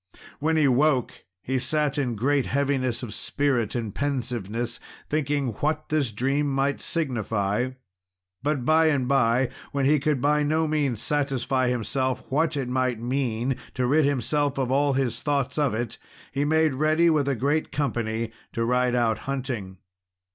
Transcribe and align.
When 0.39 0.57
he 0.57 0.67
woke, 0.67 1.11
he 1.43 1.59
sat 1.59 1.99
in 1.99 2.15
great 2.15 2.47
heaviness 2.47 3.03
of 3.03 3.13
spirit 3.13 3.75
and 3.75 3.93
pensiveness, 3.93 4.79
thinking 5.07 5.49
what 5.59 5.89
this 5.89 6.11
dream 6.11 6.49
might 6.49 6.81
signify, 6.81 7.73
but 8.41 8.65
by 8.65 8.87
and 8.87 9.07
by, 9.07 9.49
when 9.71 9.85
he 9.85 9.99
could 9.99 10.19
by 10.19 10.41
no 10.41 10.67
means 10.67 11.03
satisfy 11.03 11.67
himself 11.67 12.31
what 12.31 12.57
it 12.57 12.67
might 12.67 12.99
mean, 12.99 13.57
to 13.75 13.85
rid 13.85 14.05
himself 14.05 14.57
of 14.57 14.71
all 14.71 14.93
his 14.93 15.21
thoughts 15.21 15.59
of 15.59 15.75
it, 15.75 15.99
he 16.31 16.45
made 16.45 16.73
ready 16.73 17.11
with 17.11 17.27
a 17.29 17.35
great 17.35 17.71
company 17.71 18.31
to 18.53 18.65
ride 18.65 18.95
out 18.95 19.19
hunting. 19.29 19.77